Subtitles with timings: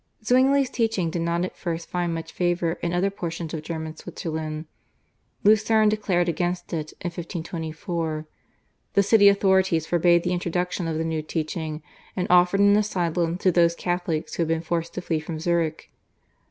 [0.25, 4.65] Zwingli's teaching did not at first find much favour in other portions of German Switzerland.
[5.43, 8.25] Lucerne declared against it in 1524.
[8.93, 11.83] The city authorities forbade the introduction of the new teaching,
[12.15, 15.91] and offered an asylum to those Catholics who had been forced to flee from Zurich.